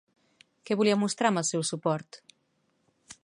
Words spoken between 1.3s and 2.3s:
amb el seu suport?